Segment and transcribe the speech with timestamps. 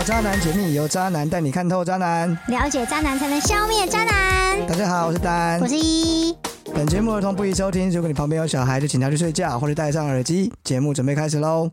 [0.00, 2.30] 到《渣男解密》，由渣男带你看透渣男。
[2.48, 4.66] 了解渣男才能消灭渣男。
[4.66, 5.68] 大家好，我是丹我。
[5.68, 6.34] 是一，
[6.72, 10.50] 本节目儿童不宜收听，如果你旁边有小孩，就请他去睡觉或者戴上耳机。
[10.64, 11.70] 节目准备开始喽！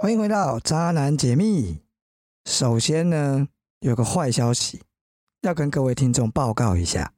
[0.00, 1.74] 欢迎回到《渣男解密》。
[2.50, 3.48] 首先呢，
[3.80, 4.80] 有个坏消息
[5.42, 7.12] 要跟各位听众报告一下，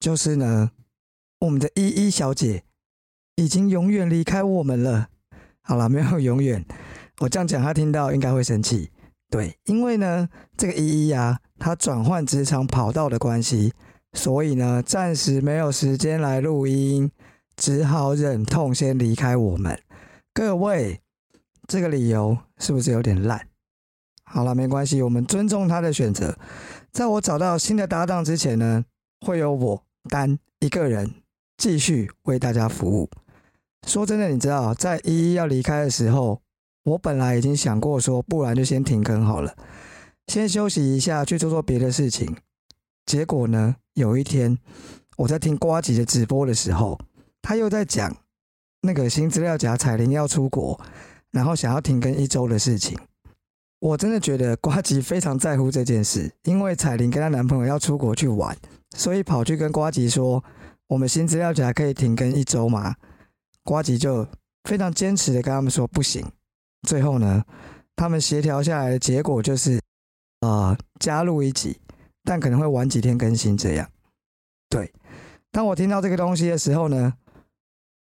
[0.00, 0.72] 就是呢，
[1.38, 2.64] 我们的依依小姐
[3.36, 5.06] 已经永远离开我们了。
[5.62, 6.64] 好了，没有永远，
[7.20, 8.90] 我这样讲，她听到应该会生气。
[9.30, 13.72] 对，因为呢，这个依依啊，她转换职场跑道的关系，
[14.12, 17.12] 所以呢，暂时没有时间来录音，
[17.56, 19.80] 只好忍痛先离开我们。
[20.34, 21.00] 各位，
[21.68, 23.46] 这个理由是不是有点烂？
[24.24, 26.36] 好了，没关系，我们尊重他的选择。
[26.90, 28.84] 在我找到新的搭档之前呢，
[29.20, 31.14] 会有我单一个人
[31.56, 33.08] 继续为大家服务。
[33.86, 36.42] 说真的，你知道，在依依要离开的时候，
[36.90, 39.54] 我本来已经想过说，不然就先停更好了，
[40.26, 42.36] 先休息一下，去做做别的事情。
[43.06, 44.58] 结果呢，有一天
[45.16, 46.98] 我在听瓜吉的直播的时候，
[47.42, 48.16] 他又在讲
[48.82, 50.80] 那个新资料夹彩铃要出国，
[51.30, 52.98] 然后想要停更一周的事情。
[53.78, 58.56] 我真的觉得瓜吉非常在乎这件事，因为彩铃跟她男朋友要出国去玩，
[58.96, 60.42] 所以跑去跟瓜吉说
[60.88, 62.96] ：“我们新资料夹可以停更一周吗？”
[63.62, 64.26] 瓜吉就
[64.64, 66.26] 非常坚持的跟他们说不行。
[66.82, 67.44] 最后呢，
[67.94, 69.80] 他们协调下来的结果就是，
[70.40, 71.78] 呃，加入一集，
[72.24, 73.90] 但可能会晚几天更新这样。
[74.68, 74.92] 对，
[75.50, 77.14] 当我听到这个东西的时候呢，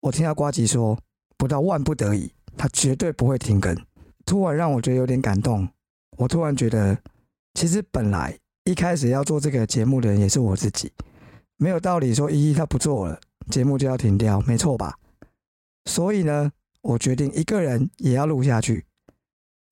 [0.00, 0.98] 我听到瓜吉说，
[1.36, 3.76] 不到万不得已，他绝对不会停更。
[4.26, 5.68] 突然让我觉得有点感动。
[6.16, 6.96] 我突然觉得，
[7.54, 10.90] 其实本来一开始要做这个节目的人也是我自己，
[11.56, 14.98] 没有道理说依依他不做了，节目就要停掉，没错吧？
[15.84, 16.50] 所以呢，
[16.84, 18.84] 我决定一个人也要录下去。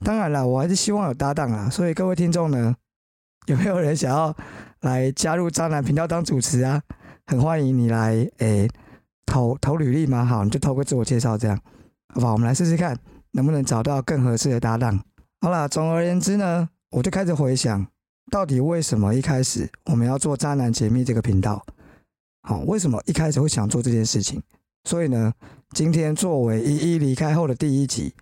[0.04, 1.68] 当然了，我还是希望有搭档啊。
[1.68, 2.74] 所以各位听众呢，
[3.46, 4.34] 有没有人想要
[4.80, 6.82] 来加入渣男频道当主持啊？
[7.26, 8.68] 很欢迎你来诶、
[9.26, 11.56] 投投履历嘛，好，你就投个自我介绍这样，
[12.14, 12.32] 好不好？
[12.32, 12.98] 我们来试试看
[13.32, 14.98] 能不能找到更合适的搭档。
[15.42, 17.86] 好啦，总而言之呢，我就开始回想，
[18.30, 21.64] 到底为什么一开始我们要做渣男解密这个频道？
[22.42, 24.42] 好，为什么一开始会想做这件事情？
[24.84, 25.32] 所以呢，
[25.70, 28.12] 今天作为依依离开后的第一集，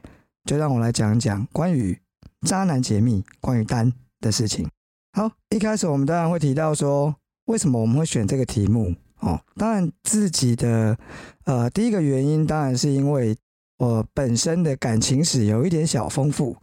[0.44, 1.98] 就让我来讲一讲关于
[2.46, 4.68] 渣男解密、关于单的事情。
[5.12, 7.14] 好，一开始我们当然会提到说，
[7.46, 9.40] 为什么我们会选这个题目哦？
[9.56, 10.96] 当然自己的
[11.44, 13.36] 呃第一个原因，当然是因为
[13.78, 16.56] 我本身的感情史有一点小丰富，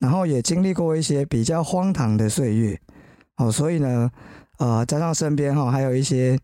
[0.00, 2.78] 然后也经历过一些比较荒唐的岁月
[3.36, 4.10] 哦，所以呢，
[4.58, 6.38] 呃，加上身边哈、还有一些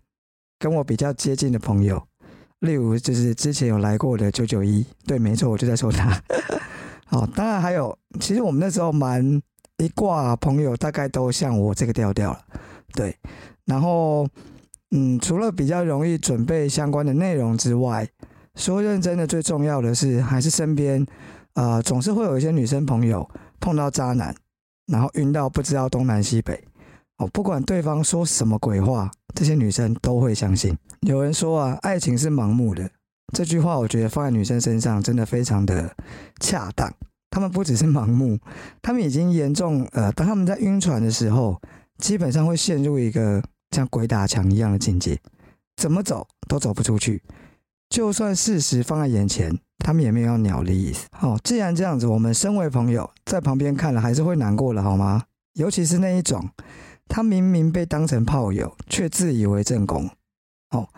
[0.59, 2.03] 跟我比较接近的朋友。
[2.65, 6.21] 例如就是之前有来过的九九一，对，没错，我就在说他。
[7.07, 9.41] 好，当然还有，其实我们那时候蛮
[9.77, 12.41] 一挂朋友，大概都像我这个调调了，
[12.95, 13.15] 对。
[13.67, 14.27] 然后，
[14.91, 18.09] 嗯，除了比较容易准备相关的内容之外，
[18.57, 21.07] 说认真的，最重要的是还是身边，
[21.55, 23.29] 呃，总是会有一些女生朋友
[23.61, 24.35] 碰到渣男，
[24.87, 26.63] 然后晕到不知道东南西北。
[27.19, 30.77] 哦，不管对方说什么鬼话，这些女生都会相信。
[31.07, 32.91] 有人说啊，爱情是盲目的，
[33.35, 35.95] 这句话我觉得放在女生身上真的非常的
[36.41, 36.91] 恰当。
[37.29, 38.39] 她们不只是盲目，
[38.81, 41.61] 她们已经严重呃，当他们在晕船的时候，
[41.99, 43.43] 基本上会陷入一个
[43.73, 45.21] 像鬼打墙一样的境界，
[45.77, 47.23] 怎么走都走不出去。
[47.91, 51.07] 就算事实放在眼前，他们也没有要鸟的意思。
[51.21, 55.25] 哦，既然这样子，我们身为朋友在旁边看了还是会难过的，好吗？
[55.53, 56.49] 尤其是那一种。
[57.07, 60.09] 他明明被当成炮友，却自以为正宫。
[60.75, 60.89] 哦，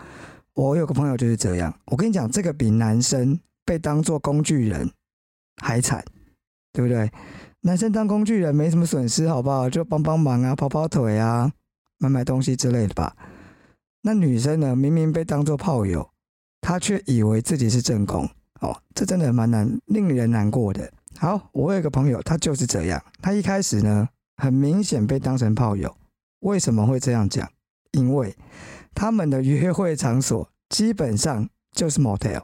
[0.55, 1.73] 我有个朋友就是这样。
[1.87, 4.91] 我跟你讲，这个比男生被当做工具人
[5.63, 6.05] 还惨，
[6.73, 7.11] 对不对？
[7.61, 9.69] 男生当工具人没什么损失，好不好？
[9.69, 11.53] 就帮帮忙啊，跑跑腿啊，
[11.99, 13.17] 买买东西之类的吧。
[14.03, 16.09] 那女生呢，明明被当做炮友，
[16.61, 18.29] 她却以为自己是正宫。
[18.61, 20.91] 哦，这真的蛮难，令人难过的。
[21.19, 23.03] 好，我有个朋友，他就是这样。
[23.21, 24.09] 他一开始呢。
[24.39, 25.97] 很明显被当成炮友，
[26.41, 27.51] 为什么会这样讲？
[27.93, 28.37] 因为
[28.97, 32.41] 他们的约会场所基本上就是 motel，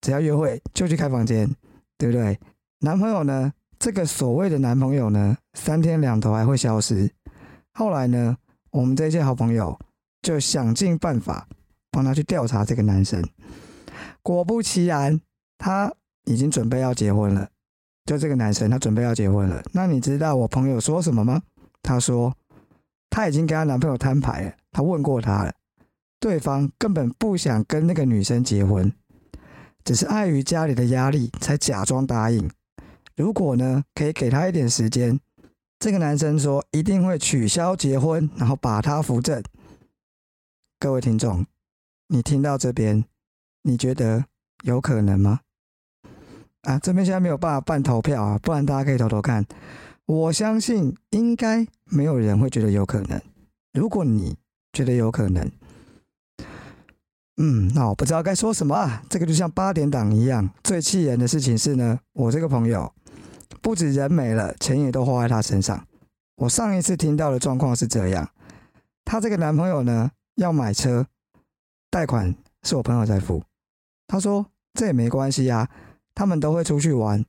[0.00, 1.50] 只要约会就去开房间，
[1.98, 2.38] 对不对？
[2.78, 3.52] 男朋友呢？
[3.80, 7.10] 这个所谓的男朋友呢，三天两头还会消失。
[7.72, 8.36] 后来呢，
[8.70, 9.78] 我们这些好朋友
[10.20, 11.48] 就想尽办法
[11.90, 13.26] 帮他去调查这个男生。
[14.22, 15.18] 果不其然，
[15.56, 15.92] 他
[16.26, 17.48] 已经准备要结婚了。
[18.04, 19.62] 就这个男生，他准备要结婚了。
[19.72, 21.42] 那你知道我朋友说什么吗？
[21.82, 22.36] 他说
[23.08, 25.54] 他已经跟他男朋友摊牌了，他问过他了，
[26.20, 28.92] 对方根本不想跟那个女生结婚，
[29.82, 32.48] 只是碍于家里的压力才假装答应。
[33.16, 35.18] 如果呢，可以给他一点时间，
[35.78, 39.42] 这个男生说一定会取消结婚，然后把他扶正。
[40.78, 41.46] 各位听众，
[42.08, 43.04] 你听到这边，
[43.62, 44.26] 你觉得
[44.62, 45.40] 有可能吗？
[46.62, 49.46] 啊，这边现在没有办法办投票啊，不然大家可以偷偷看。
[50.04, 53.20] 我相信应该没有人会觉得有可能。
[53.72, 54.36] 如果你
[54.72, 55.50] 觉得有可能，
[57.42, 59.02] 嗯，那我不知道该说什么啊。
[59.08, 62.92] 这个就像八点档一样，最气人的事情是呢，我这个朋友
[63.62, 65.86] 不止人没了，钱也都花在他身上。
[66.36, 68.28] 我上一次听到的状况是这样，
[69.06, 71.06] 她这个男朋友呢要买车，
[71.90, 73.42] 贷款是我朋友在付。
[74.06, 74.44] 他说
[74.74, 75.68] 这也没关系啊。
[76.14, 77.24] 他们都会出去玩，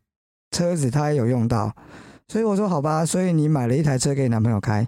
[0.50, 1.74] 车子他也有用到，
[2.28, 4.86] 所以我说好吧，所以你买了一台车给男朋友开，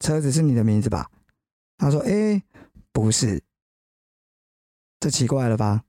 [0.00, 1.08] 车子是你的名字吧？
[1.78, 2.42] 他说：“哎，
[2.92, 3.40] 不是，
[5.00, 5.82] 这奇怪了吧？”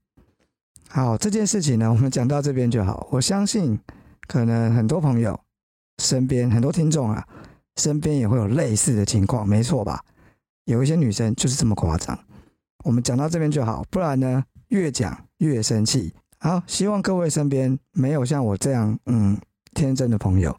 [0.90, 3.08] 好，这件事情呢，我们讲到这边就好。
[3.12, 3.80] 我相信，
[4.28, 5.40] 可能很多朋友
[6.02, 7.26] 身边很多听众啊，
[7.78, 10.04] 身边也会有类似的情况，没错吧？
[10.66, 12.18] 有一些女生就是这么夸张。
[12.84, 16.14] 我们讲到这边就好，不然呢，越讲越生气。
[16.40, 19.38] 好，希望各位身边没有像我这样嗯
[19.74, 20.56] 天真的朋友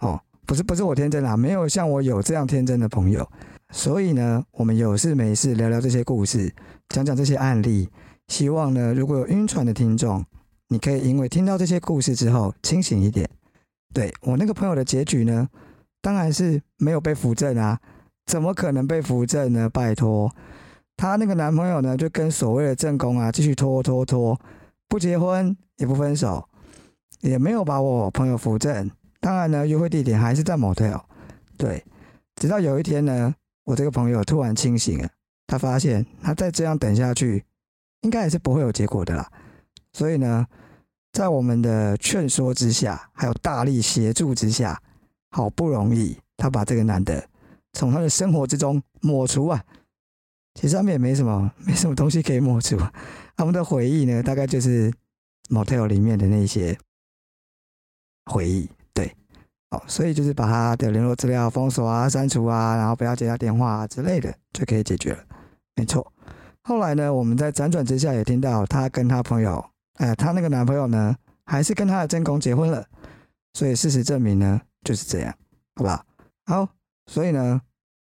[0.00, 3.28] 哦，不是不是我天真啦，没有像我有这样天真的朋友，
[3.70, 6.54] 所以呢，我们有事没事聊聊这些故事，
[6.88, 7.88] 讲讲这些案例，
[8.28, 10.24] 希望呢，如果有晕船的听众，
[10.68, 13.28] 你可以因为听到这些故事之后清醒一点。
[13.92, 15.48] 对我那个朋友的结局呢，
[16.00, 17.80] 当然是没有被扶正啊，
[18.26, 19.68] 怎么可能被扶正呢？
[19.68, 20.30] 拜托，
[20.96, 24.38] 她那个男朋友呢，就跟所谓的正宫啊，继续拖拖拖。
[24.88, 26.48] 不结婚也不分手，
[27.20, 28.88] 也没有把我朋友扶正。
[29.18, 31.00] 当然呢，约会地点还是在 motel。
[31.56, 31.84] 对，
[32.36, 33.34] 直到有一天呢，
[33.66, 35.10] 我这个朋友突然清醒了，
[35.46, 37.44] 他发现他再这样等下去，
[38.02, 39.28] 应该也是不会有结果的啦。
[39.92, 40.46] 所以呢，
[41.12, 44.80] 在我们的劝说之下，还有大力协助之下，
[45.30, 47.28] 好不容易他把这个男的
[47.72, 49.64] 从他的生活之中抹除啊。
[50.54, 52.78] 其实他们也没什么，没什么东西可以抹除。
[53.36, 54.92] 他们的回忆呢，大概就是
[55.50, 56.78] motel 里面的那些
[58.26, 58.70] 回忆，
[59.70, 65.24] 哦，所以就是把他的联络资料封锁啊、删除啊，然后不要接他电话啊之类的，就可以解决了。
[65.74, 66.12] 没错。
[66.62, 69.64] 后来呢，我们在辗转之下也听到他跟他朋友，
[69.94, 72.86] 哎，他那个男朋友呢，还是跟他的正宫结婚了。
[73.54, 75.34] 所以事实证明呢，就是这样，
[75.74, 76.04] 好不好？
[76.46, 76.68] 好，
[77.06, 77.60] 所以呢，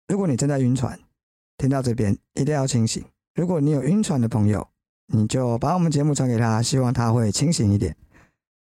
[0.09, 0.99] 如果你正在晕船，
[1.59, 3.05] 听到这边一定要清醒。
[3.35, 4.69] 如果你有晕船的朋友，
[5.07, 7.97] 你就把我们节目传给他，希望他会清醒一点。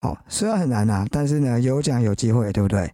[0.02, 2.92] 好，虽然很难呐，但是呢，有奖有机会，对不对？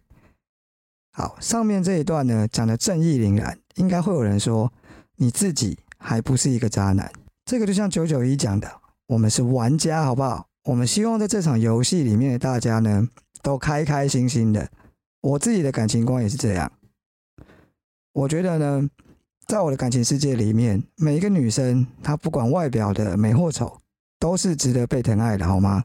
[1.11, 4.71] 好，上面这一段呢讲的正义凛然，应该会有人说
[5.17, 7.11] 你自己还不是一个渣男。
[7.45, 8.71] 这个就像九九一讲的，
[9.07, 10.47] 我们是玩家，好不好？
[10.65, 13.09] 我们希望在这场游戏里面的大家呢
[13.41, 14.69] 都开开心心的。
[15.21, 16.71] 我自己的感情观也是这样，
[18.13, 18.89] 我觉得呢。
[19.47, 23.79] 在我的感情世界里面，每一个女生，她不管外表的美或丑，
[24.19, 25.83] 都是值得被疼爱的，好吗？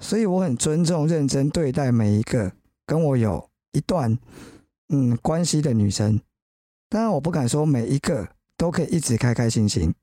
[0.00, 2.52] 所以我很尊重、认真对待每一个
[2.86, 4.18] 跟我有一段
[4.88, 6.20] 嗯关系的女生。
[6.88, 9.94] 当然，我不敢说每一个都可以一直开开心心，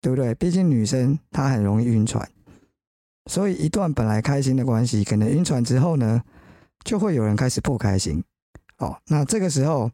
[0.00, 0.34] 对不对？
[0.34, 2.28] 毕竟女生她很容易晕船，
[3.26, 6.22] 所以一段本来开心的关系，可能晕船之后呢，
[6.84, 8.22] 就会有人开始不开心。
[8.78, 9.90] 哦，那这个时候。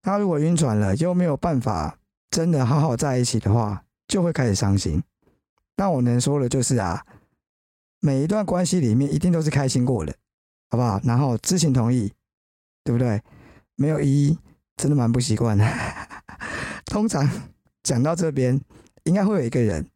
[0.00, 1.98] 他如果晕船了，又没有办法
[2.30, 5.02] 真的好好在一起的话，就会开始伤心。
[5.76, 7.04] 那我能说的就是啊，
[8.00, 10.14] 每一段关系里面一定都是开心过的，
[10.70, 11.00] 好不好？
[11.04, 12.12] 然后知情同意，
[12.84, 13.20] 对不对？
[13.76, 14.38] 没有一，
[14.76, 15.64] 真的蛮不习惯的。
[16.86, 17.28] 通常
[17.82, 18.60] 讲到这边，
[19.04, 19.86] 应该会有一个人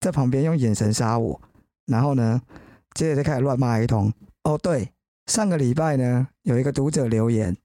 [0.00, 1.40] 在旁边用眼神杀我，
[1.86, 2.40] 然后呢，
[2.94, 4.12] 接着就开始乱骂一通。
[4.44, 4.92] 哦，对，
[5.26, 7.56] 上个礼拜呢，有一个读者留言。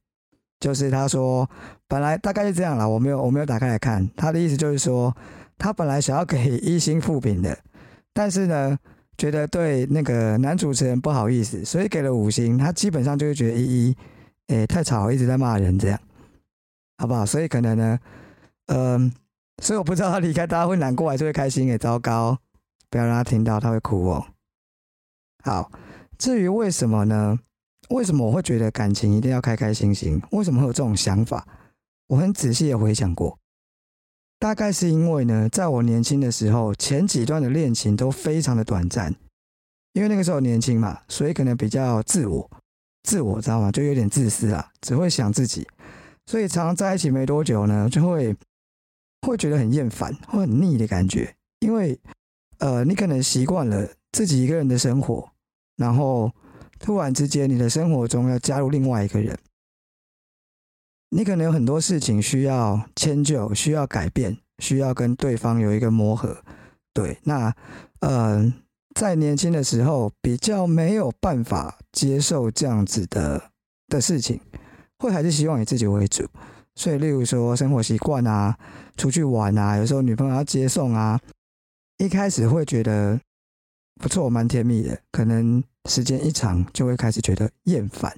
[0.57, 1.47] 就是他说，
[1.85, 4.09] 本来大概是这样了，我没有我没有打开来看。
[4.15, 5.15] 他的意思就是说，
[5.57, 7.59] 他本来想要给一星复评的，
[8.13, 8.79] 但是呢，
[9.17, 12.57] 觉得对那个男主持人不好意思，所以给了五星。
[12.57, 13.95] 他基本上就是觉得一一，
[14.47, 15.99] 诶太吵，一直在骂人这样，
[16.97, 17.25] 好不好？
[17.25, 17.99] 所以可能呢，
[18.67, 19.13] 嗯，
[19.61, 21.67] 所以我不知道他离开大家会难过还是会开心。
[21.67, 22.37] 也，糟糕，
[22.89, 24.25] 不要让他听到，他会哭哦。
[25.43, 25.71] 好，
[26.17, 27.39] 至于为什么呢？
[27.89, 30.19] 为什么我会觉得感情一定要开开心心？
[30.31, 31.47] 为什么会有这种想法？
[32.07, 33.37] 我很仔细的回想过，
[34.39, 39.15] 大概是因为呢，在我年轻的时候，前几段的恋情都非常的短暂，
[39.93, 42.49] 因为那个时候年轻嘛，所以可能比较自我，
[43.03, 43.71] 自我知道吗？
[43.71, 45.67] 就有点自私啊，只会想自己，
[46.25, 48.35] 所以常常在一起没多久呢，就会
[49.21, 51.99] 会觉得很厌烦，会很腻的感觉，因为
[52.59, 55.29] 呃，你可能习惯了自己一个人的生活，
[55.77, 56.31] 然后。
[56.77, 59.35] 突然之间，你的生活中要加入另外一个人，
[61.15, 66.43] 你可能有很多事情需要迁就，需要改变，需要跟对方有一个磨合。
[66.93, 67.55] 对，那
[68.01, 68.53] 呃，
[68.93, 73.41] 在年轻的时候比较没有办法接受这样子的
[73.87, 74.41] 的事情，
[74.99, 76.27] 会还是希望以自己为主。
[76.75, 78.57] 所以，例如说生活习惯啊，
[78.97, 81.17] 出去玩啊，有时候女朋友要接送啊，
[81.97, 83.17] 一开始会觉得
[84.01, 84.99] 不错，蛮甜蜜的。
[85.13, 88.13] 可能时间一长，就会开始觉得厌烦。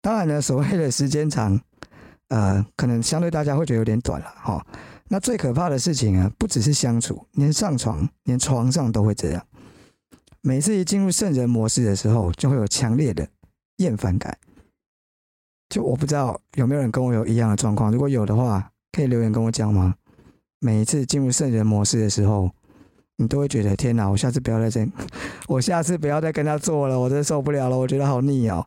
[0.00, 1.60] 当然呢，所谓的时间长，
[2.28, 4.64] 呃，可能相对大家会觉得有点短了哈。
[5.08, 9.44] 那最可怕的事情啊，不只是相处，连上床，连床上都会这样。
[10.40, 13.26] 每次一进入圣人模式的时候，就会有强烈的
[13.78, 14.36] 厌烦感。
[15.68, 19.94] 就我不知道有没有人跟我有一样的状况，如果有的话，可以留言跟我讲吗？
[20.60, 22.50] 每一次进入圣人模式的时候，
[23.16, 24.86] 你都会觉得天哪，我下次不要再这，
[25.48, 28.66] 我下次不要再跟他做了，我真受不了了，我觉得好腻哦。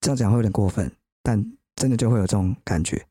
[0.00, 0.90] 这样讲会有点过分，
[1.22, 3.04] 但真的就会有这种感觉。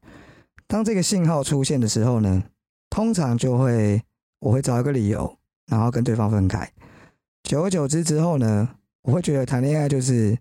[0.67, 2.43] 当这个信号出现的时候呢，
[2.89, 4.01] 通常就会
[4.39, 5.37] 我会找一个理由，
[5.67, 6.71] 然后跟对方分开。
[7.43, 8.69] 久而久之之后呢，
[9.03, 10.37] 我会觉得谈恋爱就是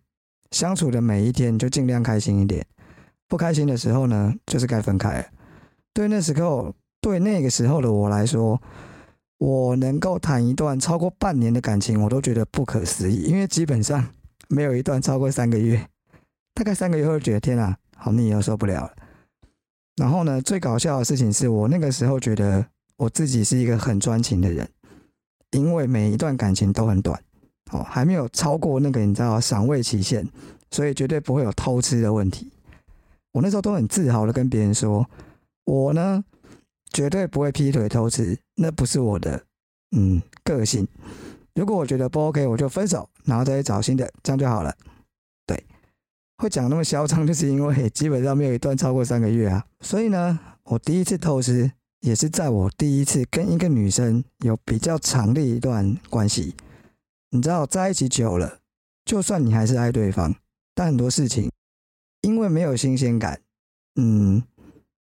[0.52, 2.66] 相处的每一天就尽量开心一点。
[3.28, 5.26] 不开心的时候呢，就是该分开了。
[5.92, 8.60] 对那时候，对那个时候的我来说，
[9.38, 13.24] 我能够谈一段超过半年的感情，我都觉得不可思议。
[13.24, 14.08] 因为基本上
[14.48, 15.86] 没有一段超过三个月，
[16.54, 18.92] 大概三个月后觉得天啊，好腻，又受不了了。
[19.96, 22.64] 然后呢，最搞笑的事情是我那个时候觉得
[22.96, 24.68] 我自己是一个很专情的人，
[25.50, 27.20] 因为每一段感情都很短，
[27.72, 30.26] 哦，还没有超过那个你知道赏味期限，
[30.70, 32.50] 所以绝对不会有偷吃的问题。
[33.32, 35.08] 我那时候都很自豪的跟别人说，
[35.64, 36.24] 我呢
[36.92, 39.42] 绝对不会劈腿偷吃，那不是我的
[39.96, 40.86] 嗯个性。
[41.54, 44.72] 如果我觉得不 OK，我就分手，然后再去找新的，这样就好了。
[46.44, 49.64] 会讲那么嚣张，就是因为基本上没有一段超过三个月啊。
[49.80, 56.54] 所以呢，我第一次偷吃也是在我第一次跟一个女生有比较长的一段关系。
[57.30, 58.58] 你知道，在一起久了，
[59.06, 60.34] 就算你还是爱对方，
[60.74, 61.50] 但很多事情。
[62.20, 63.40] 因为没有新鲜感，
[63.96, 64.42] 嗯，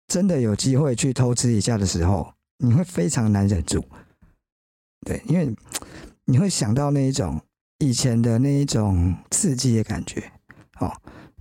[0.08, 3.84] 真的有机会去偷吃一下的时候，你会非常难忍住。
[5.06, 5.54] 对，因为
[6.24, 7.40] 你会想到那一种
[7.78, 10.32] 以前的那一种刺激的感觉。
[10.80, 10.92] 哦，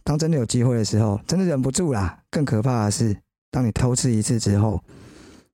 [0.08, 2.24] 当真的有机会的时候，真的忍不住啦。
[2.30, 3.22] 更可怕的是，
[3.52, 4.82] 当你偷吃一次之后，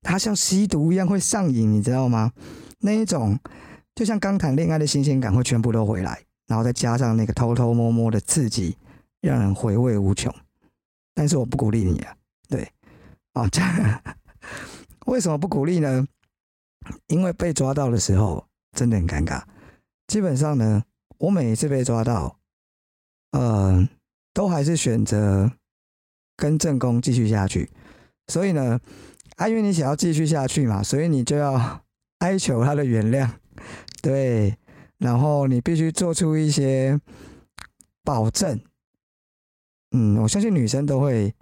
[0.03, 2.31] 它像吸毒一样会上瘾，你知道吗？
[2.77, 3.39] 那一种
[3.95, 8.77] 就像刚谈恋爱的新鲜感会全部都回来，然后再加上那个偷偷摸摸的刺激。
[9.21, 10.31] 让人回味无穷，
[11.15, 12.13] 但是我不鼓励你啊，
[12.49, 12.69] 对，
[13.31, 13.61] 啊，这
[15.07, 16.05] 为什么不鼓励呢？
[17.07, 19.41] 因为被抓到的时候真的很尴尬。
[20.07, 20.83] 基本上呢，
[21.17, 22.37] 我每一次被抓到，
[23.31, 23.87] 呃，
[24.33, 25.51] 都还是选择
[26.35, 27.69] 跟正宫继续下去。
[28.27, 28.79] 所以呢，
[29.35, 31.81] 啊，因为你想要继续下去嘛，所以你就要
[32.19, 33.29] 哀求他的原谅，
[34.01, 34.57] 对，
[34.97, 36.99] 然后你必须做出一些
[38.03, 38.59] 保证。
[39.91, 41.35] 嗯，我相信女生都会，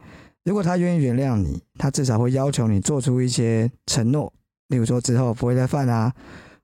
[0.43, 4.33] 如果她愿意原谅你，她至少会要求你做出一些承诺，
[4.67, 6.13] 例如说之后不会再犯啊，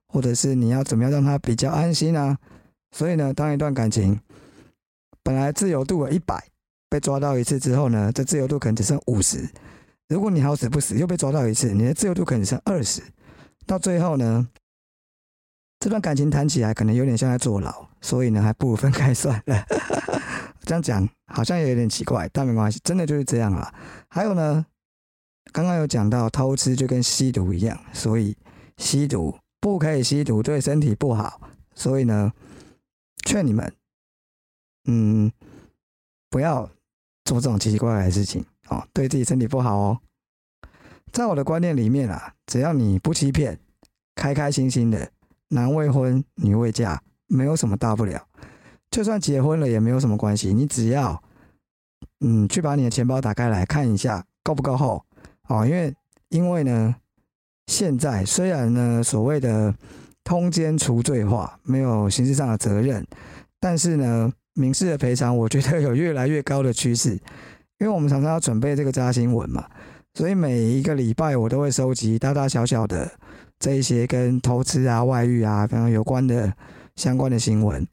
[0.08, 2.36] 或者是你要怎么样让她比较安心啊。
[2.90, 4.20] 所以呢，当一段感情
[5.28, 6.42] 本来自由度有一百，
[6.88, 9.46] 被抓到一次之后呢，这自由度可能只剩五十。
[10.08, 13.02] 如果你好死不死又被抓到一次，你的自由度可能只剩二十。
[13.66, 14.48] 到最后呢，
[15.80, 19.66] 这段感情谈起来可能有点像在坐牢，所以呢，还不如分开算了。
[20.64, 23.70] 这样讲好像也有点奇怪，但没关系，真的就是这样啦。
[24.08, 24.64] 还有呢，
[25.52, 28.34] 刚刚有讲到偷吃就跟吸毒一样，所以
[28.78, 31.38] 吸毒不可以吸毒，对身体不好。
[31.74, 32.32] 所以呢，
[33.26, 33.70] 劝你们，
[34.90, 35.30] 嗯，
[36.30, 36.68] 不要
[37.24, 39.98] 做这种奇奇怪怪的事情哦，对自己身体不好哦。
[41.12, 43.58] 在我的观念里面啊，只要你不欺骗，
[44.14, 45.10] 开开心心的，
[45.48, 48.26] 男未婚女未嫁，没有什么大不了。
[48.90, 51.22] 就算结婚了也没有什么关系，你只要，
[52.20, 55.04] 嗯，去把你的钱包打开来看一下够不够厚
[55.48, 55.94] 哦，因为
[56.30, 56.96] 因为呢，
[57.66, 59.74] 现在虽然呢所谓的
[60.24, 63.06] 通奸除罪化没有刑事上的责任，
[63.60, 67.12] 但是呢民事的赔偿我觉得有越来越高的趋势，
[67.78, 69.64] 因为我们常常要准备这个扎新闻嘛，
[70.14, 73.10] 所以每一个礼拜我都会收集大大小小的
[73.58, 76.52] 这一些跟偷吃啊、外遇啊非常有关的
[76.96, 77.86] 相关的新闻。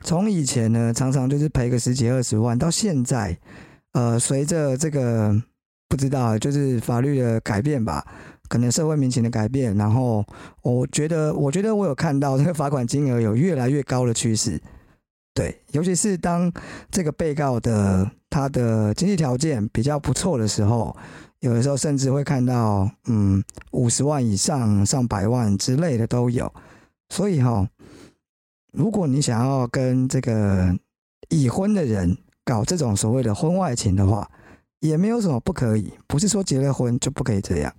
[0.00, 3.38] 从以前呢，常常就是赔个十几二十万，到现在，
[3.92, 5.34] 呃，随着这个
[5.88, 8.04] 不知道，就是法律的改变吧，
[8.48, 10.24] 可能社会民情的改变，然后
[10.62, 14.60] 我觉得，我觉得我有看到这个罚款金额有越来越高的趋势，
[15.34, 16.50] 对，尤其是当
[16.92, 20.96] 这个被告的他的经济条件比较不错的时候，
[21.40, 26.50] 有的时候甚至会看到，嗯，五十万以上、上百万之类的都有。
[27.08, 27.68] 所以哈，
[28.72, 30.72] 如果你想要跟这个
[31.30, 34.30] 已婚的人搞这种所谓的婚外情的话，
[34.78, 37.74] 也没有什么不可以，不是说结了婚就不可以这样。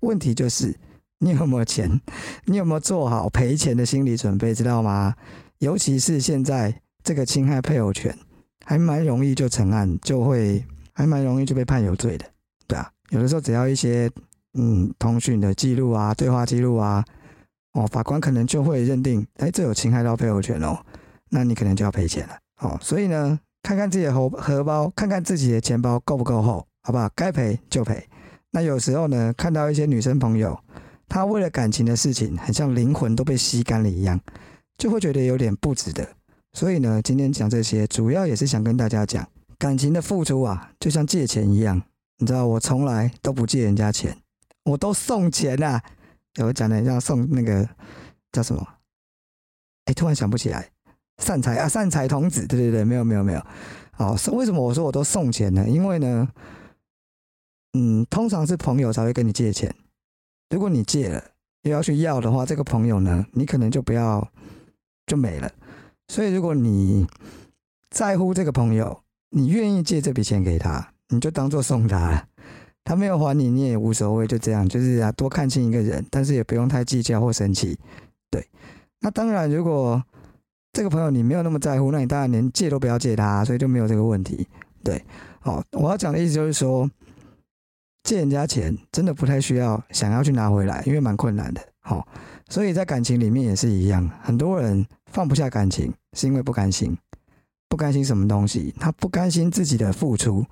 [0.00, 0.76] 问题就是
[1.20, 2.00] 你有没有钱，
[2.46, 5.14] 你有没有做好赔钱的心理准备，知道吗？
[5.58, 6.82] 尤其是现在。
[7.06, 8.12] 这个侵害配偶权
[8.64, 12.26] 还蛮容易就成案，就会还蛮容易就被判有罪的，
[12.66, 12.90] 对啊。
[13.10, 14.10] 有的时候只要一些
[14.54, 17.04] 嗯通讯的记录啊、对话记录啊，
[17.74, 20.76] 哦，法官可能就会认定，哎，这有侵害到配偶权哦，
[21.30, 22.36] 那你可能就要赔钱了。
[22.60, 27.08] 哦，所以呢，看看自己的荷荷包，看看自己的钱包够不够厚，好不好？
[27.14, 28.04] 该赔就赔。
[28.50, 30.58] 那有时候呢，看到一些女生朋友，
[31.08, 34.20] 她为了感情的事情，很像灵魂都被吸干了一样，
[34.76, 36.04] 就会觉得有点不值得。
[36.56, 41.82] 所以呢，今天讲这些，主要也是想跟大家讲，感情的付出啊，就像借钱一样。
[42.16, 44.16] 你知道，我从来都不借人家钱，
[44.64, 45.82] 我都送钱啊。
[46.36, 47.68] 有讲的要送那个
[48.32, 48.66] 叫什么？
[49.84, 50.70] 哎，突然想不起来，
[51.18, 52.46] 善财啊，善财童子。
[52.46, 53.46] 对对对，没有没有没有。
[53.90, 55.68] 好，为什么我说我都送钱呢？
[55.68, 56.26] 因为呢，
[57.74, 59.74] 嗯，通常是朋友才会跟你借钱。
[60.48, 61.22] 如果你借了
[61.64, 64.26] 又要去要的话，这个朋友呢，你可能就不要
[65.06, 65.52] 就没了。
[66.08, 67.06] 所以，如果你
[67.90, 72.26] 在乎这个朋友，你愿意借这笔钱给他，你就当做送他。
[72.84, 77.76] 他没有还你，你也无所谓，就这样，就是啊，多看清一个人，但是也不用太计较或生气。
[78.30, 78.46] 对，
[79.00, 80.00] 那当然，如果
[80.72, 84.46] 这个朋友你没有那么在乎，那你当然连借都不要借他，所以就没有这个问题。
[84.84, 85.04] 对，
[85.40, 86.88] 好，我要讲的意思就是说，
[88.04, 91.60] 借人家钱真的不太需要想要去拿回来，因为蛮困难的。
[91.80, 92.06] 好。
[92.48, 96.96] 所以在感情里面也是一样，很多人放不下感情，是因为不甘心。
[97.68, 98.72] 不甘心什么东西？
[98.78, 100.44] 他不甘心自己的付出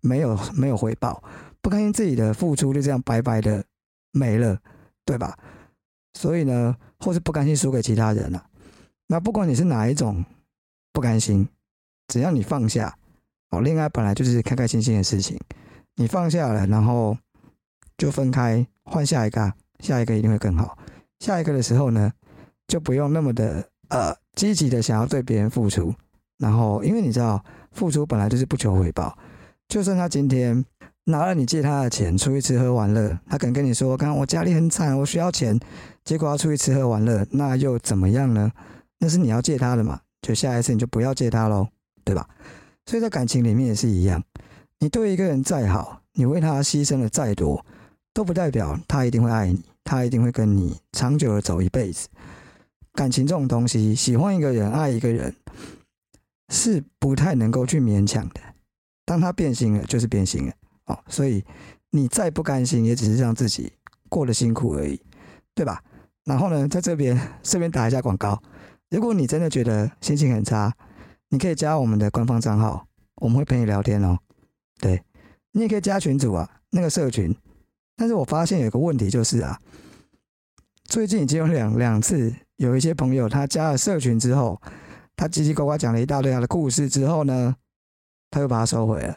[0.00, 1.22] 没有没有回报，
[1.60, 3.62] 不甘心自己的付出就这样白白的
[4.10, 4.58] 没了，
[5.04, 5.38] 对吧？
[6.14, 8.46] 所以呢，或是不甘心输给其他人了。
[9.06, 10.24] 那不管你是哪一种
[10.92, 11.46] 不甘心，
[12.08, 12.96] 只要你放下，
[13.50, 15.38] 哦，恋爱本来就是开开心心的事情，
[15.96, 17.16] 你放下了，然后
[17.98, 20.76] 就分开，换下一个，下一个一定会更好。
[21.20, 22.12] 下一个的时候呢，
[22.66, 25.94] 就不用那么的呃积极的想要对别人付出，
[26.38, 29.16] 然后因为你知道付出本来就是不求回报，
[29.68, 30.64] 就算他今天
[31.04, 35.58] 拿了你借他的钱出去吃喝玩乐，他可能跟你说，刚刚我家里很惨，我需要钱，
[36.04, 38.50] 结果要出去吃喝玩乐，那又怎么样呢？
[38.98, 41.68] 那是你要借他的嘛，就下一次你就不要借他喽，
[42.04, 42.26] 对吧？
[42.86, 44.22] 所以在感情里面也是一样，
[44.78, 47.64] 你对一个人再好，你为他牺牲的再多，
[48.14, 49.62] 都不代表他一定会爱你。
[49.84, 52.06] 他一定会跟你长久的走一辈子。
[52.92, 55.34] 感情这种东西，喜欢一个人、爱一个人，
[56.50, 58.40] 是不太能够去勉强的。
[59.04, 60.52] 当他变心了，就是变心了
[60.86, 60.98] 哦。
[61.08, 61.44] 所以
[61.90, 63.72] 你再不甘心，也只是让自己
[64.08, 65.00] 过得辛苦而已，
[65.54, 65.82] 对吧？
[66.24, 68.40] 然后呢，在这边顺便打一下广告。
[68.90, 70.72] 如果你真的觉得心情很差，
[71.30, 74.18] 你可以加我们的官方账号，我们会陪你聊天哦。
[74.78, 75.02] 对
[75.52, 77.34] 你也可以加群主啊，那个社群。
[77.96, 79.58] 但是我发现有个问题，就是啊，
[80.84, 84.60] 最近已经有两两次，有一些朋友他加了社群之后，
[85.16, 87.56] 他叽叽呱呱讲了一大堆他的故事之后呢，
[88.30, 89.16] 他又把它收回了。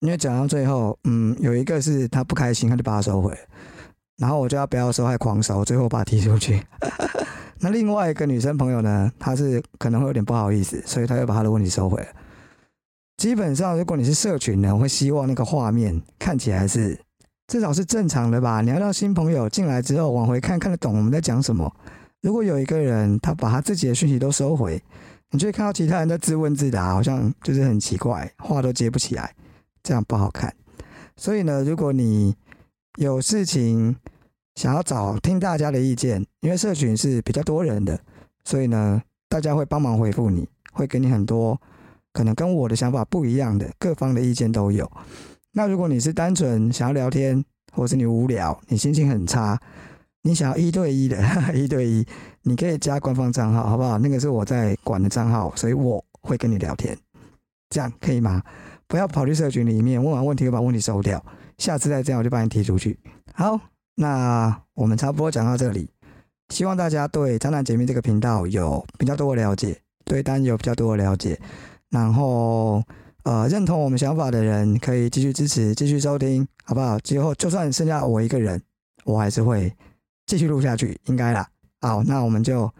[0.00, 3.32] 因为讲到最后，嗯，有一个是他不开心，他就把它收回，
[4.16, 6.60] 然后我就要不要收，还狂收，最后把他踢出去。
[7.60, 12.08] 那另外一个女生朋友呢，她是可能会有点不好意思，所以她又把她的问题收回了。
[13.18, 16.98] 基本上，如果你是社群呢，我会希望那个画面看起来是。
[17.46, 18.60] 至少是正常的吧。
[18.60, 21.68] 你要让新朋友进来之后往回看看得懂我们在讲什么。
[22.22, 24.82] 如果有一个人他把他自己的讯息都收回，
[25.30, 29.34] 你就会看到其他人在自问自答，好像就是很奇怪，话都接不起来，
[29.82, 30.54] 这样不好看。
[31.16, 32.34] 所以呢，如果你
[32.96, 33.96] 有事情
[34.54, 37.98] 想要找听大家的意见，因为社群是比较多人的，
[38.44, 41.58] 所以呢，大家会帮忙回复你，会给你很多
[42.12, 44.90] 可能跟我的想法不一样的各方的意见都有。
[45.52, 49.60] 那如果你是单纯想要聊天，或是你无聊，你心情很差，
[50.22, 51.18] 你想要一对一的
[51.54, 52.06] 一对一，
[52.42, 53.98] 你可以加官方账号，好不好？
[53.98, 56.96] 那个是我在管的账号，所以我会跟你聊天，
[57.70, 58.42] 这样可以吗？
[58.86, 61.24] 不要跑去社群里面问完问题又把问题收掉，
[61.58, 62.98] 下次再这样我就把你踢出去。
[63.34, 63.58] 好，
[63.96, 65.88] 那我们差不多讲到这里，
[66.50, 71.38] 希望大家对渣男解密这个频道有比较多的了解，对单有比较多的了解，
[71.90, 72.82] 然后。
[73.22, 76.98] 呃，认同我们想法的人可以继续支持，继续收听，好不好？
[77.00, 78.58] 之后就算剩下我一个人，
[79.04, 79.70] 我还是会
[80.30, 81.50] 继续录下去，应该啦。
[81.80, 82.72] 好，那我们就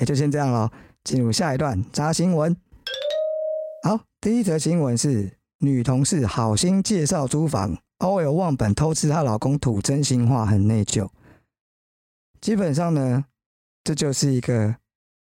[0.00, 0.70] 也就先这样咯，
[1.02, 2.54] 进入下一段扎新闻。
[3.82, 11.08] 好第一则新闻是女同事好心介绍租房，OL 忘本偷吃她老公吐真心话，很内疚。
[12.38, 13.24] 基本上呢，
[13.82, 14.76] 这就是一个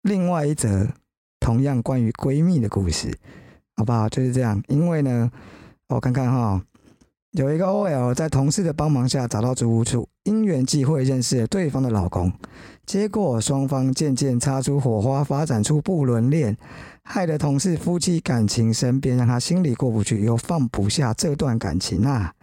[0.02, 0.88] 另外一则
[1.40, 3.16] 同样关于闺蜜的故事，
[3.76, 4.10] 好不好？
[4.10, 4.60] 就是这样。
[4.68, 5.32] 因为呢，
[5.90, 6.66] 我看看哈，
[7.32, 12.32] 有一个 OL 在同事的帮忙下找到租屋处，因缘际会认识了对方的老公，
[12.86, 16.58] 结果双方渐渐擦出火花，发展出不伦恋，
[17.04, 22.34] 害得同事夫妻感情生变，让他心里过不去，又放不下这段感情啊。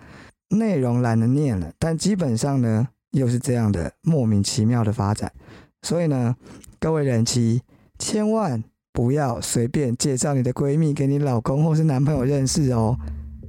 [0.50, 2.88] 内容懒得念了，但基本上呢。
[3.12, 5.32] 又是这样的莫名其妙的发展，
[5.80, 6.36] 所以呢，
[6.78, 7.62] 各位人妻
[7.98, 12.98] 千万不要随便介绍你的闺蜜给你老公或是男朋友认识哦，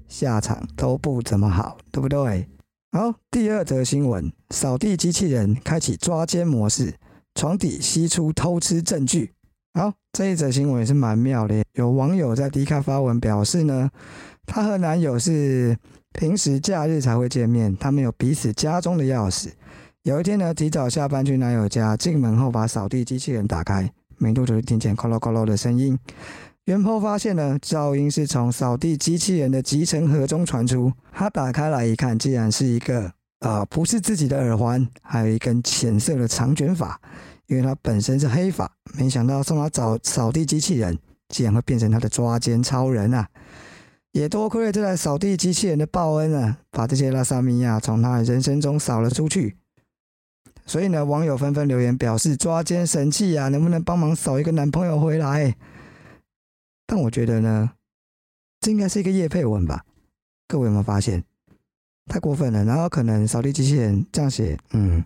[0.09, 2.49] 下场都不怎么好，对不对？
[2.91, 6.95] 好，第二则新闻：扫地机器人开启抓奸模式，
[7.35, 9.31] 床底吸出偷吃证据。
[9.73, 13.89] 好，这一则新闻也是蛮妙的，有网友在迪卡发文表示呢，
[14.45, 15.77] 她和男友是。
[16.11, 19.51] 平时假日才会见面，他们有彼此家中的钥匙。
[20.01, 25.95] 有一天呢，提早下班去男友家，进门后把扫地机器人打开，没多久就听见“咯咯咯咯”的声音。
[26.69, 30.93] 袁坡发现呢，噪音是从扫地机器人的集成盒中传出。
[31.11, 37.01] 他打开来一看，竟然是一个呃，不是自己的耳环，还有一根浅色的长卷发。
[37.47, 40.95] 因为他本身是黑发，没想到送他找扫地机器人，
[41.29, 43.27] 竟然会变成他的抓奸超人啊！
[44.11, 49.55] 也多亏了这台扫地机器人的报恩啊，把这些拉萨米亚从他的人生中扫了出去。
[50.67, 55.55] 所以呢，网友纷纷留言表示抓奸神器啊，能不能帮忙扫一个男朋友回来？
[56.91, 57.69] 但我觉得呢，
[58.61, 59.85] 这应该是一个叶配文吧？
[60.47, 61.23] 各位有没有发现？
[62.07, 62.65] 太过分了。
[62.65, 65.05] 然后可能扫地机器人这样写，嗯，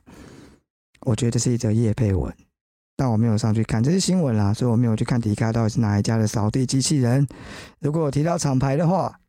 [1.02, 2.34] 我觉得是一则叶配文。
[2.96, 7.28] 但我没有上去看，这是新闻啦，所以我没有去看迪卡到底是哪一家的扫地机器人。
[7.80, 9.20] 如果我提到厂牌的话，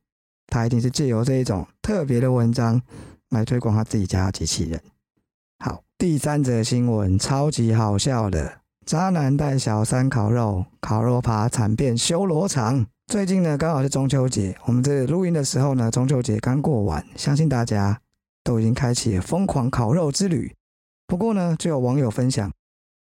[0.47, 2.81] 他一定是借由这一种特别的文章
[3.31, 4.81] 来推广他自己家的机器人。
[5.59, 12.85] 好，第三则新闻超级好笑的，渣男带小三烤肉，烤肉趴惨变修罗场。
[13.07, 17.99] 最近呢，刚好是中秋节，我们这录音的时候呢，中秋节刚过完，相信大家
[18.43, 20.55] 都已经开启疯狂烤肉之旅。
[21.07, 22.51] 不过呢，就有网友分享。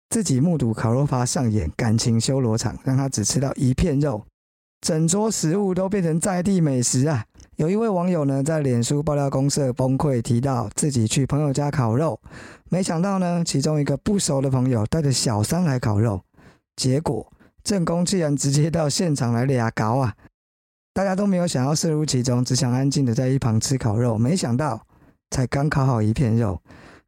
[0.09, 4.23] 自己目睹烤肉趴上演感情修罗场，让他只吃到一片肉，
[4.79, 7.25] 整桌食物都变成在地美食啊！
[7.57, 12.19] 有一位网友呢，在脸书爆料公社崩溃，提到自己去朋友家烤肉，
[12.69, 16.21] 没想到呢，其中一个不熟的朋友带着小三来烤肉，
[16.75, 17.31] 结果
[17.63, 20.13] 正工竟然直接到现场来俩搞啊！
[20.93, 24.85] 大家都没有想要涉入其中，只想安静的在一旁吃烤肉，没想到
[25.31, 26.61] 才刚烤好一片肉。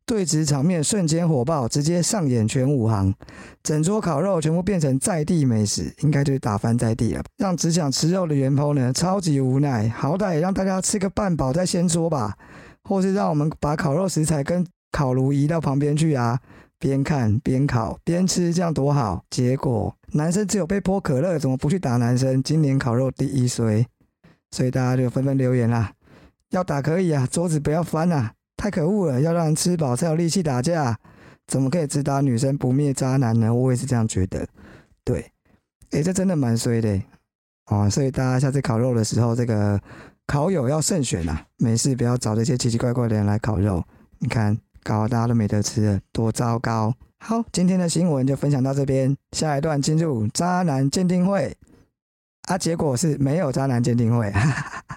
[0.08, 3.14] 对峙场面瞬间火爆，直接上演全武行，
[3.62, 7.22] 整桌烤肉全部变成在地美食，应该就是打翻在地了。
[7.36, 12.38] 让只想吃肉的元抛呢，超级无奈，好歹让大家吃个半饱再掀桌吧，
[12.86, 16.40] 或是让我们把烤肉食材跟烤炉移到旁边去啊，
[16.80, 19.22] 边看边烤边吃，这样多好。
[19.30, 22.42] 结果男生只有被泼可乐，怎么不去打男生？
[22.42, 23.86] 今年烤肉第一衰，
[24.52, 25.92] 所以大家就纷纷留言啦，
[26.52, 28.32] 要打可以啊，桌子不要翻啊。
[28.58, 29.22] 太可恶了！
[29.22, 30.98] 要让人吃饱才有力气打架，
[31.46, 33.54] 怎么可以只打女生不灭渣男呢？
[33.54, 34.46] 我也是这样觉得。
[35.06, 35.32] 对，
[35.92, 37.00] 哎，这真的蛮衰的
[37.68, 37.88] 哦。
[37.88, 39.80] 所以大家下次烤肉的时候，这个
[40.26, 43.84] 烤友要慎选呐，没事不要找这些奇奇怪怪的人来烤肉。
[44.18, 46.94] 你看，搞得大家都没得吃了，多糟糕！
[47.20, 51.56] 好，今天的新闻就分享到这边，下一段进入渣男鉴定会。
[52.48, 54.34] 啊，结果是没有渣男鉴定会。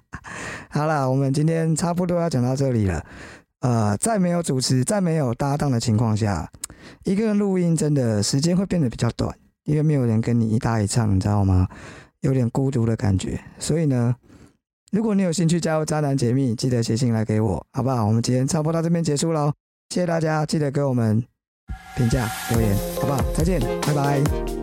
[0.70, 3.04] 好了，我们今天差不多要讲到这里了。
[3.60, 6.50] 呃，在没有主持、在没有搭档的情况下，
[7.04, 11.68] 一个人录音真的时间会变得比较短，因为没有人跟你一搭一唱，你知道吗？
[12.20, 13.38] 有点孤独的感觉。
[13.58, 14.16] 所以呢，
[14.90, 18.06] 如果你有兴趣加入渣男解密，记得写信来给我，好不好？
[18.06, 19.52] 我们今天差不多到这边结束喽，
[19.90, 21.22] 谢谢大家，记得给我们
[21.96, 23.22] 评价留言，好不好？
[23.34, 24.59] 再见，拜拜。